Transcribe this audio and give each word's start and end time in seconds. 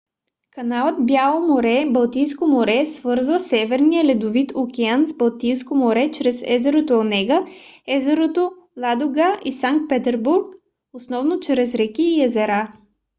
каналът 0.51 1.05
бяло 1.05 1.47
море- 1.47 1.85
балтийско 1.93 2.47
море 2.47 2.85
свързва 2.85 3.39
северния 3.39 4.05
ледовит 4.05 4.51
океан 4.55 5.05
с 5.07 5.13
балтийско 5.13 5.75
море 5.75 6.11
чрез 6.11 6.41
езерото 6.45 6.93
онега 6.99 7.45
езерото 7.87 8.51
ладога 8.77 9.39
и 9.45 9.51
санкт 9.53 9.89
петербург 9.89 10.53
основно 10.93 11.39
чрез 11.39 11.75
реки 11.75 12.03
и 12.03 12.21
езера 12.23 12.73